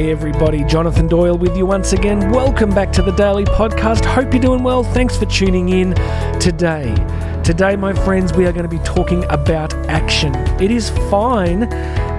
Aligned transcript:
G'day, 0.00 0.08
everybody. 0.08 0.64
Jonathan 0.64 1.08
Doyle 1.08 1.36
with 1.36 1.54
you 1.58 1.66
once 1.66 1.92
again. 1.92 2.30
Welcome 2.30 2.70
back 2.70 2.90
to 2.92 3.02
the 3.02 3.10
Daily 3.10 3.44
Podcast. 3.44 4.02
Hope 4.02 4.32
you're 4.32 4.40
doing 4.40 4.62
well. 4.62 4.82
Thanks 4.82 5.14
for 5.14 5.26
tuning 5.26 5.68
in 5.68 5.94
today. 6.40 6.94
Today, 7.44 7.76
my 7.76 7.92
friends, 7.92 8.32
we 8.32 8.46
are 8.46 8.52
going 8.52 8.68
to 8.68 8.76
be 8.76 8.82
talking 8.82 9.24
about 9.24 9.74
action. 9.90 10.34
It 10.58 10.70
is 10.70 10.88
fine 11.10 11.64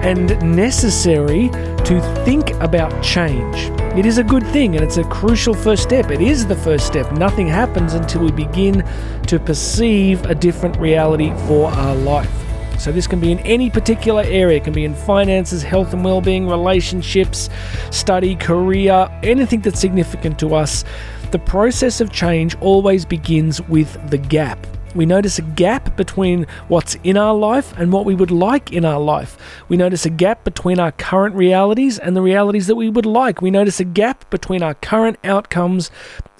and 0.06 0.40
necessary 0.56 1.48
to 1.48 2.00
think 2.24 2.50
about 2.60 3.02
change. 3.02 3.56
It 3.98 4.06
is 4.06 4.18
a 4.18 4.24
good 4.24 4.46
thing 4.46 4.76
and 4.76 4.84
it's 4.84 4.98
a 4.98 5.04
crucial 5.04 5.52
first 5.52 5.82
step. 5.82 6.12
It 6.12 6.20
is 6.20 6.46
the 6.46 6.54
first 6.54 6.86
step. 6.86 7.10
Nothing 7.10 7.48
happens 7.48 7.94
until 7.94 8.22
we 8.22 8.30
begin 8.30 8.86
to 9.26 9.40
perceive 9.40 10.24
a 10.26 10.36
different 10.36 10.76
reality 10.76 11.34
for 11.48 11.68
our 11.72 11.96
life. 11.96 12.41
So, 12.78 12.92
this 12.92 13.06
can 13.06 13.20
be 13.20 13.32
in 13.32 13.38
any 13.40 13.70
particular 13.70 14.22
area. 14.22 14.58
It 14.58 14.64
can 14.64 14.72
be 14.72 14.84
in 14.84 14.94
finances, 14.94 15.62
health 15.62 15.92
and 15.92 16.04
well 16.04 16.20
being, 16.20 16.48
relationships, 16.48 17.48
study, 17.90 18.36
career, 18.36 19.08
anything 19.22 19.60
that's 19.60 19.80
significant 19.80 20.38
to 20.40 20.54
us. 20.54 20.84
The 21.30 21.38
process 21.38 22.00
of 22.00 22.12
change 22.12 22.56
always 22.60 23.04
begins 23.04 23.62
with 23.62 24.10
the 24.10 24.18
gap. 24.18 24.66
We 24.94 25.06
notice 25.06 25.38
a 25.38 25.42
gap 25.42 25.96
between 25.96 26.46
what's 26.68 26.96
in 26.96 27.16
our 27.16 27.34
life 27.34 27.72
and 27.78 27.90
what 27.90 28.04
we 28.04 28.14
would 28.14 28.30
like 28.30 28.72
in 28.72 28.84
our 28.84 29.00
life. 29.00 29.38
We 29.68 29.78
notice 29.78 30.04
a 30.04 30.10
gap 30.10 30.44
between 30.44 30.78
our 30.78 30.92
current 30.92 31.34
realities 31.34 31.98
and 31.98 32.14
the 32.14 32.20
realities 32.20 32.66
that 32.66 32.76
we 32.76 32.90
would 32.90 33.06
like. 33.06 33.40
We 33.40 33.50
notice 33.50 33.80
a 33.80 33.84
gap 33.84 34.28
between 34.28 34.62
our 34.62 34.74
current 34.74 35.18
outcomes 35.24 35.90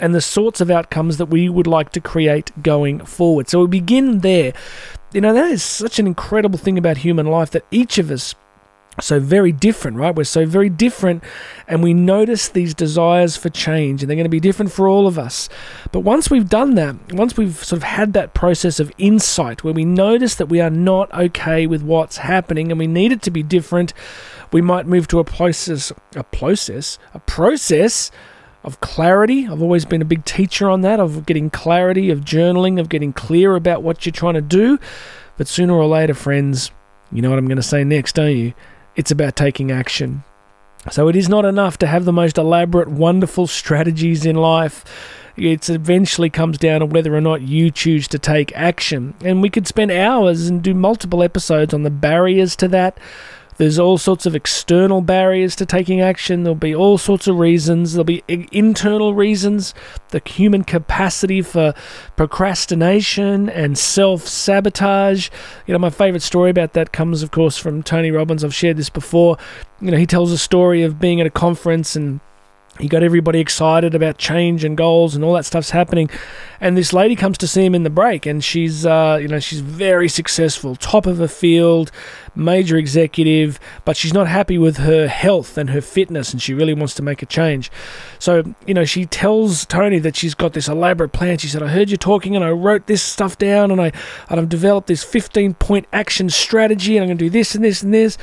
and 0.01 0.15
the 0.15 0.21
sorts 0.21 0.61
of 0.61 0.71
outcomes 0.71 1.17
that 1.17 1.27
we 1.27 1.49
would 1.49 1.67
like 1.67 1.93
to 1.93 2.01
create 2.01 2.51
going 2.63 3.03
forward. 3.07 3.49
So 3.49 3.61
we 3.63 3.69
begin 3.69 4.19
there. 4.19 4.53
You 5.13 5.21
know, 5.21 5.35
that 5.35 5.51
is 5.51 5.63
such 5.63 5.99
an 5.99 6.07
incredible 6.07 6.59
thing 6.59 6.79
about 6.79 6.99
human 6.99 7.27
life 7.27 7.51
that 7.51 7.67
each 7.71 7.99
of 7.99 8.11
us 8.11 8.35
so 9.01 9.21
very 9.21 9.53
different, 9.53 9.97
right? 9.97 10.15
We're 10.15 10.25
so 10.25 10.45
very 10.45 10.69
different, 10.69 11.25
and 11.67 11.83
we 11.83 11.95
notice 11.95 12.49
these 12.49 12.75
desires 12.75 13.37
for 13.37 13.49
change, 13.49 14.03
and 14.03 14.11
they're 14.11 14.17
going 14.17 14.25
to 14.25 14.31
be 14.31 14.41
different 14.41 14.73
for 14.73 14.87
all 14.87 15.07
of 15.07 15.19
us. 15.19 15.49
But 15.93 16.01
once 16.01 16.31
we've 16.31 16.49
done 16.49 16.75
that, 16.75 17.13
once 17.13 17.37
we've 17.37 17.63
sort 17.65 17.79
of 17.79 17.85
had 17.85 18.13
that 18.13 18.35
process 18.35 18.81
of 18.81 18.93
insight 18.99 19.65
where 19.65 19.75
we 19.75 19.85
notice 19.85 20.35
that 20.37 20.47
we 20.47 20.61
are 20.61 20.71
not 20.71 21.13
okay 21.15 21.67
with 21.67 21.83
what's 21.83 22.19
happening 22.19 22.71
and 22.71 22.79
we 22.79 22.87
need 22.87 23.13
it 23.13 23.23
to 23.23 23.31
be 23.31 23.43
different, 23.43 23.95
we 24.53 24.61
might 24.61 24.87
move 24.87 25.09
to 25.09 25.19
a 25.19 25.25
process, 25.25 25.93
a 26.15 26.25
process, 26.25 26.99
a 27.15 27.19
process 27.21 28.11
of 28.65 28.81
clarity. 28.81 29.47
I've 29.47 29.63
always 29.63 29.85
been 29.85 30.03
a 30.03 30.07
big 30.07 30.25
teacher 30.25 30.71
on 30.71 30.83
that, 30.83 31.01
of 31.01 31.27
getting 31.27 31.51
clarity, 31.51 32.11
of 32.11 32.21
journaling, 32.21 32.79
of 32.79 32.89
getting 32.89 33.13
clear 33.13 33.57
about 33.57 33.83
what 33.83 34.07
you're 34.07 34.13
trying 34.13 34.35
to 34.35 34.41
do. 34.41 34.79
But 35.37 35.49
sooner 35.49 35.75
or 35.75 35.87
later, 35.87 36.15
friends, 36.15 36.71
you 37.11 37.23
know 37.23 37.31
what 37.31 37.39
I'm 37.39 37.47
going 37.47 37.57
to 37.57 37.63
say 37.63 37.85
next, 37.85 38.15
don't 38.15 38.37
you? 38.37 38.55
It's 38.95 39.11
about 39.11 39.37
taking 39.37 39.71
action. 39.71 40.23
So 40.91 41.09
it 41.09 41.17
is 41.17 41.29
not 41.29 41.45
enough 41.45 41.79
to 41.79 41.87
have 41.87 42.05
the 42.05 42.13
most 42.13 42.39
elaborate, 42.39 42.89
wonderful 42.89 43.47
strategies 43.47 44.27
in 44.27 44.37
life. 44.37 44.85
It 45.37 45.71
eventually 45.71 46.29
comes 46.29 46.59
down 46.59 46.81
to 46.81 46.87
whether 46.87 47.15
or 47.15 47.21
not 47.21 47.43
you 47.43 47.71
choose 47.71 48.07
to 48.09 48.19
take 48.19 48.55
action. 48.55 49.15
And 49.25 49.41
we 49.41 49.49
could 49.49 49.67
spend 49.67 49.91
hours 49.91 50.49
and 50.49 50.63
do 50.63 50.75
multiple 50.75 51.23
episodes 51.23 51.73
on 51.73 51.85
the 51.85 51.91
barriers 51.91 52.57
to 52.57 52.69
that. 52.69 52.99
There's 53.59 53.79
all 53.79 53.99
sorts 53.99 54.27
of 54.27 54.35
external 54.35 55.01
barriers 55.01 55.55
to 55.57 55.67
taking 55.67 56.01
action. 56.01 56.43
There'll 56.43 56.55
be 56.55 56.75
all 56.75 56.99
sorts 56.99 57.27
of 57.27 57.39
reasons. 57.39 57.93
There'll 57.93 58.05
be 58.05 58.25
internal 58.29 59.15
reasons. 59.15 59.75
The 60.09 60.23
human 60.25 60.65
capacity 60.65 61.43
for 61.43 61.75
procrastination 62.17 63.49
and 63.49 63.77
self 63.77 64.27
sabotage. 64.27 65.29
You 65.67 65.73
know, 65.73 65.79
my 65.79 65.91
favorite 65.91 66.23
story 66.23 66.51
about 66.51 66.73
that 66.73 66.93
comes, 66.93 67.23
of 67.23 67.31
course, 67.31 67.59
from 67.59 67.83
Tony 67.83 68.11
Robbins. 68.11 68.43
I've 68.43 68.55
shared 68.55 68.77
this 68.77 68.91
before. 68.91 69.37
You 69.81 69.91
know, 69.91 69.99
he 69.99 70.07
tells 70.07 70.33
a 70.33 70.39
story 70.39 70.83
of 70.83 70.99
being 70.99 71.21
at 71.21 71.27
a 71.27 71.31
conference 71.31 71.95
and 71.95 72.21
he 72.81 72.89
got 72.89 73.03
everybody 73.03 73.39
excited 73.39 73.95
about 73.95 74.17
change 74.17 74.65
and 74.65 74.79
goals 74.79 75.15
and 75.15 75.23
all 75.23 75.35
that 75.35 75.45
stuff's 75.45 75.71
happening. 75.71 76.09
And 76.59 76.77
this 76.77 76.93
lady 76.93 77.15
comes 77.17 77.37
to 77.39 77.47
see 77.47 77.67
him 77.67 77.75
in 77.75 77.83
the 77.83 77.91
break 77.91 78.25
and 78.25 78.43
she's 78.43 78.87
uh, 78.87 79.19
you 79.21 79.29
know 79.29 79.41
she's 79.41 79.61
very 79.61 80.09
successful. 80.09 80.75
Top 80.77 81.07
of 81.07 81.19
her 81.19 81.29
field 81.29 81.91
major 82.35 82.79
executive 82.79 83.61
but 83.85 83.95
she's 83.95 84.15
not 84.15 84.27
happy 84.27 84.57
with 84.57 84.79
her 84.79 85.07
health 85.07 85.59
and 85.59 85.69
her 85.69 85.83
fitness 85.83 86.33
and 86.33 86.41
she 86.41 86.55
really 86.55 86.73
wants 86.73 86.95
to 86.95 87.03
make 87.03 87.21
a 87.21 87.27
change. 87.27 87.71
So 88.19 88.55
you 88.67 88.73
know 88.73 88.87
she 88.87 89.05
tells 89.05 89.67
tony 89.67 89.99
that 89.99 90.17
she's 90.17 90.35
got 90.35 90.55
this 90.55 90.67
elaborate 90.67 91.13
plan. 91.13 91.37
She 91.39 91.49
said 91.49 91.63
i 91.63 91.69
heard 91.69 91.91
you 91.91 91.99
talking 91.99 92.35
and 92.35 92.45
i 92.45 92.51
wrote 92.51 92.87
this 92.87 93.03
stuff 93.03 93.37
down 93.37 93.71
and 93.71 93.83
i 93.83 93.93
and 94.31 94.41
i've 94.41 94.49
developed 94.49 94.87
this 94.87 95.05
15 95.05 95.55
point 95.55 95.87
action 95.93 96.31
strategy 96.31 96.97
and 96.97 97.03
i'm 97.03 97.09
going 97.09 97.19
to 97.19 97.25
do 97.25 97.31
this 97.31 97.55
and 97.55 97.63
this 97.63 97.83
and 97.83 97.93
this 97.93 98.17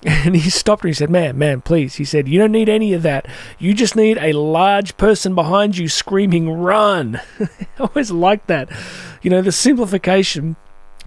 and 0.02 0.36
he 0.36 0.50
stopped 0.50 0.82
her. 0.82 0.88
He 0.88 0.94
said, 0.94 1.10
Man, 1.10 1.36
man, 1.38 1.60
please. 1.60 1.96
He 1.96 2.04
said, 2.04 2.28
You 2.28 2.38
don't 2.38 2.52
need 2.52 2.68
any 2.68 2.92
of 2.92 3.02
that. 3.02 3.26
You 3.58 3.74
just 3.74 3.96
need 3.96 4.18
a 4.18 4.32
large 4.32 4.96
person 4.96 5.34
behind 5.34 5.76
you 5.76 5.88
screaming, 5.88 6.50
Run. 6.50 7.20
I 7.40 7.66
always 7.80 8.10
like 8.10 8.46
that. 8.46 8.70
You 9.22 9.30
know, 9.30 9.42
the 9.42 9.52
simplification 9.52 10.56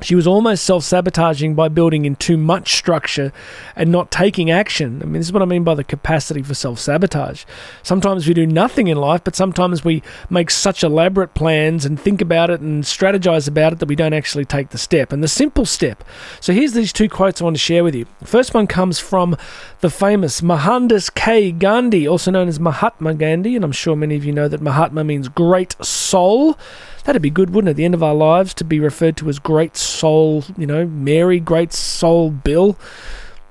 she 0.01 0.15
was 0.15 0.27
almost 0.27 0.63
self 0.63 0.83
sabotaging 0.83 1.55
by 1.55 1.67
building 1.67 2.05
in 2.05 2.15
too 2.15 2.37
much 2.37 2.73
structure 2.75 3.31
and 3.75 3.91
not 3.91 4.11
taking 4.11 4.49
action. 4.49 5.01
I 5.01 5.05
mean, 5.05 5.13
this 5.13 5.27
is 5.27 5.33
what 5.33 5.41
I 5.41 5.45
mean 5.45 5.63
by 5.63 5.75
the 5.75 5.83
capacity 5.83 6.41
for 6.41 6.53
self 6.53 6.79
sabotage. 6.79 7.45
Sometimes 7.83 8.27
we 8.27 8.33
do 8.33 8.47
nothing 8.47 8.87
in 8.87 8.97
life, 8.97 9.23
but 9.23 9.35
sometimes 9.35 9.85
we 9.85 10.01
make 10.29 10.49
such 10.49 10.83
elaborate 10.83 11.33
plans 11.33 11.85
and 11.85 11.99
think 11.99 12.21
about 12.21 12.49
it 12.49 12.61
and 12.61 12.83
strategize 12.83 13.47
about 13.47 13.73
it 13.73 13.79
that 13.79 13.89
we 13.89 13.95
don't 13.95 14.13
actually 14.13 14.45
take 14.45 14.69
the 14.69 14.77
step. 14.77 15.11
And 15.11 15.23
the 15.23 15.27
simple 15.27 15.65
step. 15.65 16.03
So 16.39 16.53
here's 16.53 16.73
these 16.73 16.93
two 16.93 17.09
quotes 17.09 17.41
I 17.41 17.43
want 17.43 17.55
to 17.55 17.61
share 17.61 17.83
with 17.83 17.95
you. 17.95 18.05
First 18.23 18.53
one 18.53 18.67
comes 18.67 18.99
from 18.99 19.37
the 19.81 19.89
famous 19.89 20.41
Mohandas 20.41 21.09
K. 21.13 21.51
Gandhi, 21.51 22.07
also 22.07 22.31
known 22.31 22.47
as 22.47 22.59
Mahatma 22.59 23.13
Gandhi. 23.13 23.55
And 23.55 23.63
I'm 23.63 23.71
sure 23.71 23.95
many 23.95 24.15
of 24.15 24.25
you 24.25 24.33
know 24.33 24.47
that 24.47 24.61
Mahatma 24.61 25.03
means 25.03 25.27
great 25.27 25.75
soul. 25.83 26.57
That'd 27.03 27.21
be 27.21 27.29
good, 27.29 27.49
wouldn't 27.49 27.69
it? 27.69 27.71
At 27.71 27.77
the 27.77 27.85
end 27.85 27.93
of 27.93 28.03
our 28.03 28.13
lives 28.13 28.53
to 28.55 28.63
be 28.63 28.79
referred 28.79 29.17
to 29.17 29.29
as 29.29 29.39
Great 29.39 29.75
Soul, 29.75 30.43
you 30.57 30.67
know, 30.67 30.85
Mary, 30.85 31.39
Great 31.39 31.73
Soul 31.73 32.29
Bill. 32.29 32.77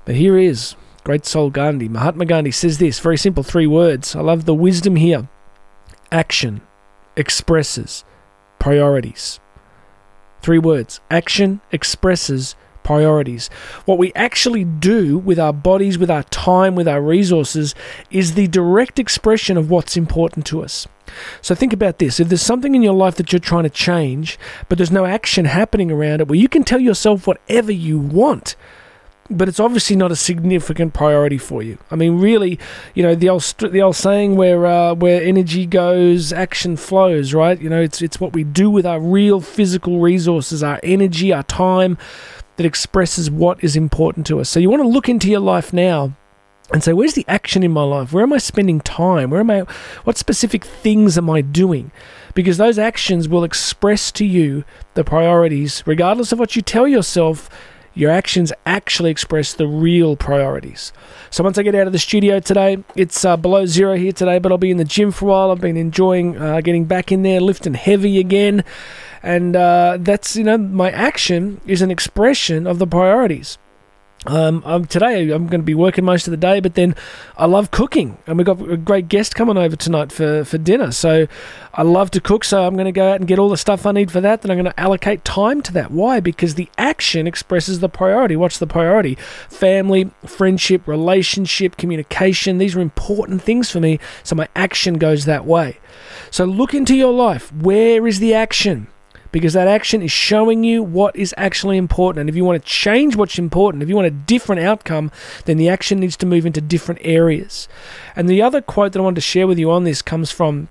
But 0.05 0.15
here 0.15 0.37
is 0.37 0.75
Great 1.03 1.25
Soul 1.25 1.49
Gandhi. 1.49 1.89
Mahatma 1.89 2.25
Gandhi 2.25 2.51
says 2.51 2.77
this 2.77 2.99
very 2.99 3.17
simple 3.17 3.43
three 3.43 3.67
words. 3.67 4.15
I 4.15 4.21
love 4.21 4.45
the 4.45 4.55
wisdom 4.55 4.95
here 4.95 5.27
action 6.11 6.61
expresses 7.15 8.03
priorities. 8.59 9.39
Three 10.41 10.59
words 10.59 10.99
action 11.09 11.61
expresses 11.71 12.55
priorities. 12.83 13.49
What 13.85 13.97
we 13.97 14.13
actually 14.13 14.63
do 14.63 15.17
with 15.17 15.39
our 15.39 15.53
bodies, 15.53 15.97
with 15.97 16.11
our 16.11 16.23
time, 16.23 16.75
with 16.75 16.87
our 16.87 17.01
resources 17.01 17.75
is 18.09 18.33
the 18.33 18.47
direct 18.47 18.99
expression 18.99 19.57
of 19.57 19.69
what's 19.69 19.97
important 19.97 20.45
to 20.47 20.63
us. 20.63 20.87
So 21.41 21.55
think 21.55 21.73
about 21.73 21.99
this. 21.99 22.19
If 22.19 22.29
there's 22.29 22.41
something 22.41 22.75
in 22.75 22.81
your 22.81 22.93
life 22.93 23.15
that 23.15 23.31
you're 23.31 23.39
trying 23.39 23.63
to 23.63 23.69
change, 23.69 24.39
but 24.69 24.77
there's 24.77 24.91
no 24.91 25.05
action 25.05 25.45
happening 25.45 25.91
around 25.91 26.21
it, 26.21 26.27
well, 26.27 26.39
you 26.39 26.47
can 26.47 26.63
tell 26.63 26.79
yourself 26.79 27.27
whatever 27.27 27.71
you 27.71 27.99
want. 27.99 28.55
But 29.29 29.47
it's 29.47 29.61
obviously 29.61 29.95
not 29.95 30.11
a 30.11 30.15
significant 30.17 30.93
priority 30.93 31.37
for 31.37 31.63
you. 31.63 31.77
I 31.89 31.95
mean, 31.95 32.19
really, 32.19 32.59
you 32.93 33.01
know 33.01 33.15
the 33.15 33.29
old 33.29 33.43
the 33.59 33.81
old 33.81 33.95
saying 33.95 34.35
where 34.35 34.65
uh, 34.65 34.93
where 34.93 35.21
energy 35.21 35.65
goes, 35.65 36.33
action 36.33 36.75
flows. 36.75 37.33
Right? 37.33 37.57
You 37.61 37.69
know, 37.69 37.81
it's 37.81 38.01
it's 38.01 38.19
what 38.19 38.33
we 38.33 38.43
do 38.43 38.69
with 38.69 38.85
our 38.85 38.99
real 38.99 39.39
physical 39.39 40.01
resources, 40.01 40.63
our 40.63 40.81
energy, 40.83 41.31
our 41.31 41.43
time, 41.43 41.97
that 42.61 42.67
expresses 42.67 43.31
what 43.31 43.63
is 43.63 43.75
important 43.75 44.27
to 44.27 44.39
us. 44.39 44.47
So 44.47 44.59
you 44.59 44.69
want 44.69 44.83
to 44.83 44.87
look 44.87 45.09
into 45.09 45.31
your 45.31 45.39
life 45.39 45.73
now 45.73 46.13
and 46.71 46.83
say, 46.83 46.93
where's 46.93 47.15
the 47.15 47.25
action 47.27 47.63
in 47.63 47.71
my 47.71 47.81
life? 47.81 48.13
Where 48.13 48.21
am 48.21 48.33
I 48.33 48.37
spending 48.37 48.81
time? 48.81 49.31
Where 49.31 49.39
am 49.39 49.49
I? 49.49 49.61
What 50.03 50.17
specific 50.17 50.63
things 50.63 51.17
am 51.17 51.27
I 51.27 51.41
doing? 51.41 51.91
Because 52.35 52.57
those 52.57 52.77
actions 52.77 53.27
will 53.27 53.43
express 53.43 54.11
to 54.11 54.25
you 54.25 54.63
the 54.93 55.03
priorities, 55.03 55.81
regardless 55.87 56.31
of 56.31 56.37
what 56.37 56.55
you 56.55 56.61
tell 56.61 56.87
yourself. 56.87 57.49
Your 57.93 58.11
actions 58.11 58.53
actually 58.65 59.09
express 59.09 59.53
the 59.53 59.67
real 59.67 60.15
priorities. 60.15 60.93
So 61.29 61.43
once 61.43 61.57
I 61.57 61.63
get 61.63 61.75
out 61.75 61.87
of 61.87 61.93
the 61.93 61.99
studio 61.99 62.39
today, 62.39 62.81
it's 62.95 63.25
uh, 63.25 63.35
below 63.35 63.65
zero 63.65 63.97
here 63.97 64.13
today, 64.13 64.39
but 64.39 64.51
I'll 64.51 64.57
be 64.57 64.71
in 64.71 64.77
the 64.77 64.85
gym 64.85 65.11
for 65.11 65.25
a 65.25 65.29
while. 65.29 65.51
I've 65.51 65.59
been 65.59 65.75
enjoying 65.75 66.37
uh, 66.37 66.61
getting 66.61 66.85
back 66.85 67.11
in 67.11 67.23
there, 67.23 67.41
lifting 67.41 67.73
heavy 67.73 68.19
again, 68.19 68.63
and 69.23 69.55
uh, 69.55 69.97
that's 69.99 70.35
you 70.35 70.43
know 70.43 70.57
my 70.57 70.91
action 70.91 71.61
is 71.65 71.81
an 71.81 71.91
expression 71.91 72.67
of 72.67 72.79
the 72.79 72.87
priorities. 72.87 73.57
Um, 74.27 74.61
um, 74.67 74.85
today 74.85 75.31
I'm 75.31 75.47
going 75.47 75.61
to 75.61 75.65
be 75.65 75.73
working 75.73 76.05
most 76.05 76.27
of 76.27 76.31
the 76.31 76.37
day, 76.37 76.59
but 76.59 76.75
then 76.75 76.95
I 77.37 77.47
love 77.47 77.71
cooking, 77.71 78.19
and 78.27 78.37
we've 78.37 78.45
got 78.45 78.61
a 78.61 78.77
great 78.77 79.09
guest 79.09 79.33
coming 79.33 79.57
over 79.57 79.75
tonight 79.75 80.11
for, 80.11 80.45
for 80.45 80.59
dinner. 80.59 80.91
So 80.91 81.25
I 81.73 81.81
love 81.81 82.11
to 82.11 82.21
cook, 82.21 82.43
so 82.43 82.63
I'm 82.63 82.75
going 82.75 82.85
to 82.85 82.91
go 82.91 83.09
out 83.09 83.15
and 83.15 83.27
get 83.27 83.39
all 83.39 83.49
the 83.49 83.57
stuff 83.57 83.87
I 83.87 83.91
need 83.91 84.11
for 84.11 84.21
that. 84.21 84.43
Then 84.43 84.51
I'm 84.51 84.57
going 84.57 84.71
to 84.71 84.79
allocate 84.79 85.25
time 85.25 85.63
to 85.63 85.73
that. 85.73 85.89
Why? 85.89 86.19
Because 86.19 86.53
the 86.53 86.69
action 86.77 87.25
expresses 87.25 87.79
the 87.79 87.89
priority. 87.89 88.35
What's 88.35 88.59
the 88.59 88.67
priority? 88.67 89.15
Family, 89.49 90.11
friendship, 90.23 90.87
relationship, 90.87 91.77
communication. 91.77 92.59
These 92.59 92.75
are 92.75 92.81
important 92.81 93.41
things 93.41 93.71
for 93.71 93.79
me, 93.79 93.99
so 94.21 94.35
my 94.35 94.47
action 94.55 94.99
goes 94.99 95.25
that 95.25 95.45
way. 95.45 95.79
So 96.29 96.45
look 96.45 96.75
into 96.75 96.95
your 96.95 97.11
life. 97.11 97.51
Where 97.51 98.05
is 98.05 98.19
the 98.19 98.35
action? 98.35 98.85
Because 99.31 99.53
that 99.53 99.67
action 99.67 100.01
is 100.01 100.11
showing 100.11 100.63
you 100.63 100.83
what 100.83 101.15
is 101.15 101.33
actually 101.37 101.77
important. 101.77 102.21
And 102.21 102.29
if 102.29 102.35
you 102.35 102.43
want 102.43 102.61
to 102.61 102.67
change 102.67 103.15
what's 103.15 103.39
important, 103.39 103.83
if 103.83 103.89
you 103.89 103.95
want 103.95 104.07
a 104.07 104.11
different 104.11 104.61
outcome, 104.61 105.11
then 105.45 105.57
the 105.57 105.69
action 105.69 105.99
needs 105.99 106.17
to 106.17 106.25
move 106.25 106.45
into 106.45 106.61
different 106.61 107.01
areas. 107.03 107.67
And 108.15 108.27
the 108.27 108.41
other 108.41 108.61
quote 108.61 108.93
that 108.93 108.99
I 108.99 109.03
wanted 109.03 109.15
to 109.15 109.21
share 109.21 109.47
with 109.47 109.59
you 109.59 109.71
on 109.71 109.83
this 109.83 110.01
comes 110.01 110.31
from 110.31 110.67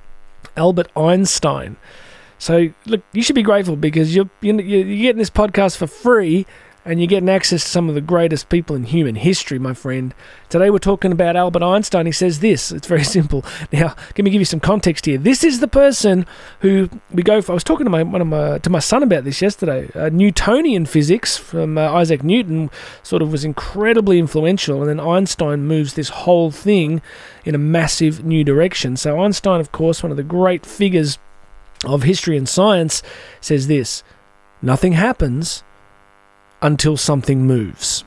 Albert 0.56 0.90
Einstein. 0.96 1.76
So, 2.38 2.72
look, 2.86 3.02
you 3.12 3.22
should 3.22 3.34
be 3.34 3.42
grateful 3.42 3.76
because 3.76 4.14
you're, 4.14 4.30
you're, 4.40 4.60
you're 4.60 4.84
getting 4.84 5.18
this 5.18 5.30
podcast 5.30 5.76
for 5.76 5.86
free 5.86 6.46
and 6.84 6.98
you're 6.98 7.06
getting 7.06 7.28
access 7.28 7.62
to 7.62 7.68
some 7.68 7.88
of 7.88 7.94
the 7.94 8.00
greatest 8.00 8.48
people 8.48 8.74
in 8.74 8.84
human 8.84 9.14
history, 9.14 9.58
my 9.58 9.74
friend. 9.74 10.14
Today 10.48 10.70
we're 10.70 10.78
talking 10.78 11.12
about 11.12 11.36
Albert 11.36 11.62
Einstein. 11.62 12.06
He 12.06 12.12
says 12.12 12.40
this. 12.40 12.72
It's 12.72 12.86
very 12.86 13.04
simple. 13.18 13.44
Now, 13.72 13.94
let 14.16 14.18
me 14.18 14.30
give 14.30 14.40
you 14.40 14.46
some 14.46 14.60
context 14.60 15.04
here. 15.04 15.18
This 15.18 15.44
is 15.44 15.60
the 15.60 15.68
person 15.68 16.26
who 16.60 16.88
we 17.10 17.22
go 17.22 17.42
for. 17.42 17.52
I 17.52 17.54
was 17.54 17.64
talking 17.64 17.84
to 17.84 17.90
my 17.90 18.02
one 18.02 18.20
of 18.20 18.26
my 18.26 18.58
to 18.58 18.70
my 18.70 18.78
son 18.78 19.02
about 19.02 19.24
this 19.24 19.42
yesterday. 19.42 19.90
Uh, 19.94 20.08
Newtonian 20.08 20.86
physics 20.86 21.36
from 21.36 21.76
uh, 21.76 21.92
Isaac 21.92 22.22
Newton 22.22 22.70
sort 23.02 23.20
of 23.20 23.30
was 23.30 23.44
incredibly 23.44 24.18
influential, 24.18 24.80
and 24.80 24.88
then 24.88 25.00
Einstein 25.00 25.66
moves 25.66 25.94
this 25.94 26.08
whole 26.08 26.50
thing 26.50 27.02
in 27.44 27.54
a 27.54 27.58
massive 27.58 28.24
new 28.24 28.42
direction. 28.42 28.96
So 28.96 29.20
Einstein, 29.20 29.60
of 29.60 29.70
course, 29.72 30.02
one 30.02 30.10
of 30.10 30.16
the 30.16 30.22
great 30.22 30.64
figures 30.64 31.18
of 31.84 32.02
history 32.04 32.36
and 32.38 32.48
science, 32.48 33.02
says 33.40 33.66
this: 33.66 34.02
nothing 34.62 34.92
happens 34.92 35.62
until 36.62 36.96
something 36.96 37.46
moves. 37.46 38.04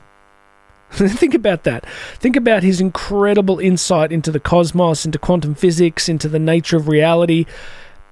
Think 0.94 1.34
about 1.34 1.64
that. 1.64 1.84
Think 2.16 2.36
about 2.36 2.62
his 2.62 2.80
incredible 2.80 3.58
insight 3.58 4.12
into 4.12 4.30
the 4.30 4.38
cosmos, 4.38 5.04
into 5.04 5.18
quantum 5.18 5.54
physics, 5.54 6.08
into 6.08 6.28
the 6.28 6.38
nature 6.38 6.76
of 6.76 6.86
reality. 6.86 7.46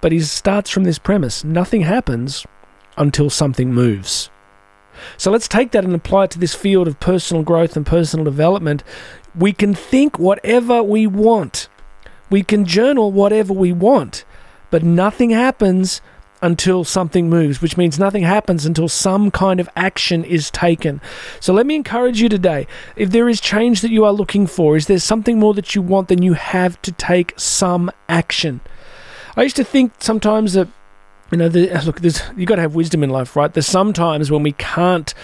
But 0.00 0.10
he 0.10 0.20
starts 0.20 0.68
from 0.68 0.82
this 0.82 0.98
premise 0.98 1.44
nothing 1.44 1.82
happens 1.82 2.44
until 2.96 3.30
something 3.30 3.72
moves. 3.72 4.30
So 5.16 5.30
let's 5.30 5.48
take 5.48 5.70
that 5.70 5.84
and 5.84 5.94
apply 5.94 6.24
it 6.24 6.30
to 6.32 6.38
this 6.38 6.54
field 6.54 6.88
of 6.88 7.00
personal 7.00 7.42
growth 7.42 7.76
and 7.76 7.86
personal 7.86 8.24
development. 8.24 8.82
We 9.34 9.52
can 9.52 9.74
think 9.74 10.18
whatever 10.18 10.82
we 10.82 11.06
want, 11.06 11.68
we 12.30 12.42
can 12.42 12.64
journal 12.64 13.12
whatever 13.12 13.52
we 13.52 13.72
want, 13.72 14.24
but 14.70 14.82
nothing 14.82 15.30
happens 15.30 16.00
until 16.42 16.82
something 16.82 17.30
moves, 17.30 17.62
which 17.62 17.76
means 17.76 17.98
nothing 17.98 18.24
happens 18.24 18.66
until 18.66 18.88
some 18.88 19.30
kind 19.30 19.60
of 19.60 19.70
action 19.76 20.24
is 20.24 20.50
taken. 20.50 21.00
So 21.40 21.52
let 21.52 21.66
me 21.66 21.76
encourage 21.76 22.20
you 22.20 22.28
today 22.28 22.66
if 22.96 23.10
there 23.10 23.28
is 23.28 23.40
change 23.40 23.80
that 23.80 23.92
you 23.92 24.04
are 24.04 24.12
looking 24.12 24.46
for, 24.46 24.76
is 24.76 24.86
there 24.86 24.98
something 24.98 25.38
more 25.38 25.54
that 25.54 25.74
you 25.74 25.80
want, 25.80 26.08
then 26.08 26.22
you 26.22 26.34
have 26.34 26.82
to 26.82 26.92
take 26.92 27.32
some 27.38 27.90
action. 28.08 28.60
I 29.36 29.44
used 29.44 29.56
to 29.56 29.64
think 29.64 29.92
sometimes 29.98 30.52
that, 30.54 30.68
you 31.30 31.38
know, 31.38 31.48
the, 31.48 31.68
look, 31.86 32.00
there's, 32.00 32.20
you've 32.36 32.48
got 32.48 32.56
to 32.56 32.62
have 32.62 32.74
wisdom 32.74 33.02
in 33.02 33.10
life, 33.10 33.36
right? 33.36 33.52
There's 33.52 33.66
sometimes 33.66 34.30
when 34.30 34.42
we 34.42 34.52
can't 34.52 35.14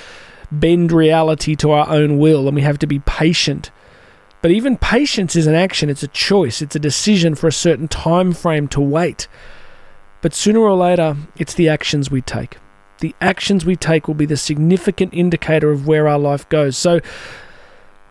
bend 0.50 0.92
reality 0.92 1.54
to 1.56 1.72
our 1.72 1.88
own 1.90 2.18
will 2.18 2.46
and 2.46 2.54
we 2.54 2.62
have 2.62 2.78
to 2.78 2.86
be 2.86 3.00
patient. 3.00 3.70
But 4.40 4.52
even 4.52 4.76
patience 4.76 5.34
is 5.34 5.46
an 5.46 5.54
action, 5.54 5.90
it's 5.90 6.04
a 6.04 6.08
choice, 6.08 6.62
it's 6.62 6.76
a 6.76 6.80
decision 6.80 7.34
for 7.34 7.48
a 7.48 7.52
certain 7.52 7.88
time 7.88 8.32
frame 8.32 8.68
to 8.68 8.80
wait. 8.80 9.26
But 10.20 10.34
sooner 10.34 10.60
or 10.60 10.74
later, 10.74 11.16
it's 11.36 11.54
the 11.54 11.68
actions 11.68 12.10
we 12.10 12.20
take. 12.20 12.58
The 13.00 13.14
actions 13.20 13.64
we 13.64 13.76
take 13.76 14.08
will 14.08 14.14
be 14.14 14.26
the 14.26 14.36
significant 14.36 15.14
indicator 15.14 15.70
of 15.70 15.86
where 15.86 16.08
our 16.08 16.18
life 16.18 16.48
goes. 16.48 16.76
So 16.76 17.00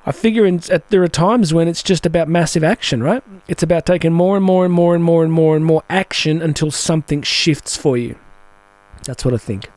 I 0.06 0.14
figure 0.14 0.46
in, 0.46 0.62
at, 0.72 0.88
there 0.90 1.04
are 1.04 1.10
times 1.10 1.54
when 1.54 1.68
it's 1.68 1.84
just 1.84 2.06
about 2.06 2.30
massive 2.30 2.64
action, 2.64 3.04
right? 3.04 3.22
It's 3.50 3.62
about 3.62 3.86
taking 3.86 4.14
more 4.14 4.38
and 4.38 4.46
more 4.46 4.64
and 4.64 4.74
more 4.74 4.96
and 4.96 5.04
more 5.04 5.24
and 5.26 5.34
more 5.34 5.58
and 5.58 5.66
more 5.66 5.84
action 5.90 6.42
until 6.42 6.72
something 6.72 7.22
shifts 7.24 7.76
for 7.76 7.98
you. 7.98 8.18
That's 9.04 9.26
what 9.26 9.34
I 9.34 9.38
think. 9.38 9.70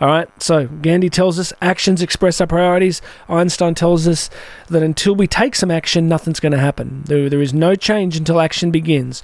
All 0.00 0.08
right, 0.08 0.28
so 0.42 0.66
Gandhi 0.66 1.08
tells 1.08 1.38
us 1.38 1.54
actions 1.62 2.02
express 2.02 2.40
our 2.40 2.46
priorities. 2.46 3.00
Einstein 3.28 3.74
tells 3.74 4.06
us 4.06 4.28
that 4.68 4.82
until 4.82 5.14
we 5.14 5.26
take 5.26 5.54
some 5.54 5.70
action, 5.70 6.06
nothing's 6.06 6.40
going 6.40 6.52
to 6.52 6.58
happen. 6.58 7.02
There, 7.04 7.30
there 7.30 7.40
is 7.40 7.54
no 7.54 7.74
change 7.74 8.16
until 8.16 8.40
action 8.40 8.70
begins. 8.70 9.22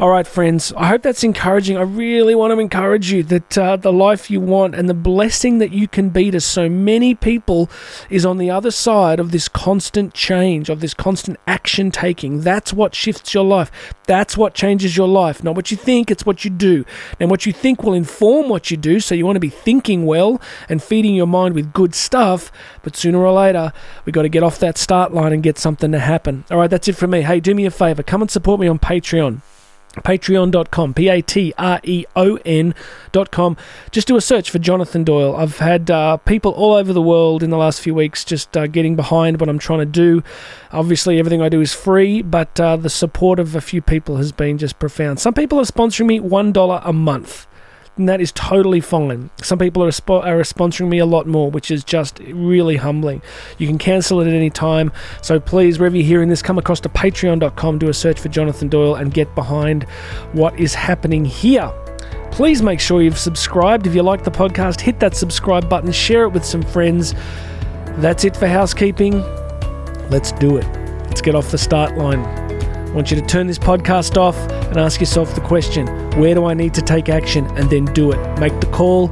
All 0.00 0.08
right, 0.08 0.26
friends, 0.26 0.72
I 0.78 0.86
hope 0.86 1.02
that's 1.02 1.22
encouraging. 1.22 1.76
I 1.76 1.82
really 1.82 2.34
want 2.34 2.54
to 2.54 2.58
encourage 2.58 3.12
you 3.12 3.22
that 3.24 3.58
uh, 3.58 3.76
the 3.76 3.92
life 3.92 4.30
you 4.30 4.40
want 4.40 4.74
and 4.74 4.88
the 4.88 4.94
blessing 4.94 5.58
that 5.58 5.72
you 5.72 5.86
can 5.86 6.08
be 6.08 6.30
to 6.30 6.40
so 6.40 6.70
many 6.70 7.14
people 7.14 7.68
is 8.08 8.24
on 8.24 8.38
the 8.38 8.50
other 8.50 8.70
side 8.70 9.20
of 9.20 9.30
this 9.30 9.46
constant 9.46 10.14
change, 10.14 10.70
of 10.70 10.80
this 10.80 10.94
constant 10.94 11.38
action 11.46 11.90
taking. 11.90 12.40
That's 12.40 12.72
what 12.72 12.94
shifts 12.94 13.34
your 13.34 13.44
life. 13.44 13.70
That's 14.06 14.38
what 14.38 14.54
changes 14.54 14.96
your 14.96 15.06
life. 15.06 15.44
Not 15.44 15.54
what 15.54 15.70
you 15.70 15.76
think, 15.76 16.10
it's 16.10 16.24
what 16.24 16.46
you 16.46 16.50
do. 16.50 16.86
And 17.20 17.28
what 17.28 17.44
you 17.44 17.52
think 17.52 17.82
will 17.82 17.92
inform 17.92 18.48
what 18.48 18.70
you 18.70 18.78
do. 18.78 19.00
So 19.00 19.14
you 19.14 19.26
want 19.26 19.36
to 19.36 19.40
be 19.40 19.50
thinking 19.50 20.06
well 20.06 20.40
and 20.70 20.82
feeding 20.82 21.14
your 21.14 21.26
mind 21.26 21.54
with 21.54 21.74
good 21.74 21.94
stuff. 21.94 22.50
But 22.82 22.96
sooner 22.96 23.18
or 23.18 23.32
later, 23.34 23.70
we've 24.06 24.14
got 24.14 24.22
to 24.22 24.30
get 24.30 24.42
off 24.42 24.60
that 24.60 24.78
start 24.78 25.12
line 25.12 25.34
and 25.34 25.42
get 25.42 25.58
something 25.58 25.92
to 25.92 25.98
happen. 25.98 26.46
All 26.50 26.56
right, 26.56 26.70
that's 26.70 26.88
it 26.88 26.96
from 26.96 27.10
me. 27.10 27.20
Hey, 27.20 27.38
do 27.38 27.54
me 27.54 27.66
a 27.66 27.70
favor. 27.70 28.02
Come 28.02 28.22
and 28.22 28.30
support 28.30 28.60
me 28.60 28.66
on 28.66 28.78
Patreon 28.78 29.42
patreon.com 29.96 30.94
p-a-t-r-e-o-n.com 30.94 31.56
just 33.90 34.06
do 34.06 34.16
a 34.16 34.20
search 34.20 34.50
for 34.50 34.58
jonathan 34.60 35.02
doyle. 35.02 35.34
I've 35.36 35.58
had 35.58 35.90
uh, 35.90 36.16
people 36.18 36.52
all 36.52 36.74
over 36.74 36.92
the 36.92 37.02
world 37.02 37.42
in 37.42 37.50
the 37.50 37.56
last 37.56 37.80
few 37.80 37.94
weeks 37.94 38.24
just 38.24 38.56
uh, 38.56 38.68
getting 38.68 38.94
behind 38.94 39.40
what 39.40 39.48
i'm 39.48 39.58
trying 39.58 39.80
to 39.80 39.86
do. 39.86 40.22
Obviously 40.72 41.18
everything 41.18 41.42
i 41.42 41.48
do 41.48 41.60
is 41.60 41.74
free 41.74 42.22
but 42.22 42.60
uh, 42.60 42.76
the 42.76 42.90
support 42.90 43.40
of 43.40 43.56
a 43.56 43.60
few 43.60 43.82
people 43.82 44.16
has 44.16 44.32
been 44.32 44.58
just 44.58 44.78
profound. 44.78 45.18
Some 45.18 45.34
people 45.34 45.58
are 45.58 45.64
sponsoring 45.64 46.06
me 46.06 46.20
$1 46.20 46.80
a 46.84 46.92
month 46.92 47.46
and 48.00 48.08
that 48.08 48.22
is 48.22 48.32
totally 48.32 48.80
fine. 48.80 49.28
Some 49.42 49.58
people 49.58 49.84
are, 49.84 49.90
spo- 49.90 50.24
are 50.24 50.40
sponsoring 50.40 50.88
me 50.88 50.98
a 50.98 51.04
lot 51.04 51.26
more, 51.26 51.50
which 51.50 51.70
is 51.70 51.84
just 51.84 52.18
really 52.20 52.76
humbling. 52.76 53.20
You 53.58 53.66
can 53.66 53.76
cancel 53.76 54.22
it 54.22 54.26
at 54.26 54.32
any 54.32 54.48
time. 54.48 54.90
So 55.20 55.38
please, 55.38 55.78
wherever 55.78 55.94
you're 55.94 56.06
hearing 56.06 56.30
this, 56.30 56.40
come 56.40 56.56
across 56.56 56.80
to 56.80 56.88
patreon.com, 56.88 57.78
do 57.78 57.90
a 57.90 57.94
search 57.94 58.18
for 58.18 58.30
Jonathan 58.30 58.68
Doyle, 58.68 58.94
and 58.94 59.12
get 59.12 59.34
behind 59.34 59.84
what 60.32 60.58
is 60.58 60.72
happening 60.72 61.26
here. 61.26 61.70
Please 62.32 62.62
make 62.62 62.80
sure 62.80 63.02
you've 63.02 63.18
subscribed. 63.18 63.86
If 63.86 63.94
you 63.94 64.02
like 64.02 64.24
the 64.24 64.30
podcast, 64.30 64.80
hit 64.80 64.98
that 65.00 65.14
subscribe 65.14 65.68
button, 65.68 65.92
share 65.92 66.22
it 66.22 66.30
with 66.30 66.46
some 66.46 66.62
friends. 66.62 67.14
That's 67.98 68.24
it 68.24 68.34
for 68.34 68.46
housekeeping. 68.46 69.20
Let's 70.08 70.32
do 70.32 70.56
it. 70.56 70.66
Let's 71.04 71.20
get 71.20 71.34
off 71.34 71.50
the 71.50 71.58
start 71.58 71.98
line. 71.98 72.20
I 72.20 72.90
want 72.92 73.10
you 73.10 73.20
to 73.20 73.26
turn 73.26 73.46
this 73.46 73.58
podcast 73.58 74.16
off 74.16 74.36
and 74.70 74.78
ask 74.78 75.00
yourself 75.00 75.34
the 75.34 75.40
question 75.40 75.86
where 76.18 76.34
do 76.34 76.46
I 76.46 76.54
need 76.54 76.74
to 76.74 76.82
take 76.82 77.08
action 77.08 77.44
and 77.56 77.68
then 77.68 77.84
do 77.86 78.12
it? 78.12 78.38
Make 78.38 78.58
the 78.60 78.66
call 78.68 79.08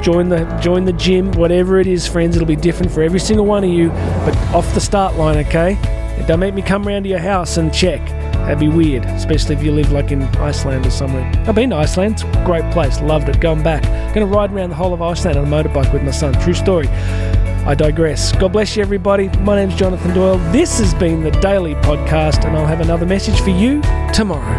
join 0.00 0.28
the 0.30 0.44
join 0.62 0.84
the 0.84 0.92
gym 0.94 1.32
whatever 1.32 1.78
it 1.78 1.86
is 1.86 2.06
friends 2.06 2.34
it'll 2.34 2.48
be 2.48 2.56
different 2.56 2.90
for 2.90 3.02
every 3.02 3.20
single 3.20 3.44
one 3.44 3.62
of 3.62 3.70
you 3.70 3.90
but 3.90 4.34
off 4.54 4.72
the 4.74 4.80
start 4.80 5.16
line 5.16 5.36
okay? 5.46 5.78
Don't 6.26 6.40
make 6.40 6.54
me 6.54 6.62
come 6.62 6.88
around 6.88 7.02
to 7.02 7.10
your 7.10 7.18
house 7.18 7.58
and 7.58 7.72
check. 7.72 8.04
That'd 8.46 8.58
be 8.58 8.68
weird 8.68 9.04
especially 9.04 9.54
if 9.54 9.62
you 9.62 9.70
live 9.72 9.92
like 9.92 10.10
in 10.10 10.22
Iceland 10.22 10.86
or 10.86 10.90
somewhere. 10.90 11.30
I've 11.46 11.54
been 11.54 11.70
to 11.70 11.76
Iceland 11.76 12.14
it's 12.14 12.22
a 12.22 12.44
great 12.44 12.70
place 12.72 13.00
loved 13.00 13.28
it 13.28 13.38
going 13.40 13.62
back. 13.62 13.82
Gonna 14.14 14.26
ride 14.26 14.50
around 14.50 14.70
the 14.70 14.76
whole 14.76 14.94
of 14.94 15.02
Iceland 15.02 15.38
on 15.38 15.44
a 15.44 15.48
motorbike 15.48 15.92
with 15.92 16.02
my 16.02 16.10
son 16.10 16.32
true 16.40 16.54
story 16.54 16.88
I 17.66 17.74
digress. 17.74 18.30
God 18.30 18.52
bless 18.52 18.76
you, 18.76 18.82
everybody. 18.82 19.28
My 19.40 19.56
name's 19.56 19.74
Jonathan 19.74 20.14
Doyle. 20.14 20.38
This 20.52 20.78
has 20.78 20.94
been 20.94 21.24
the 21.24 21.32
Daily 21.32 21.74
Podcast, 21.74 22.44
and 22.44 22.56
I'll 22.56 22.64
have 22.64 22.80
another 22.80 23.04
message 23.04 23.40
for 23.40 23.50
you 23.50 23.82
tomorrow. 24.12 24.54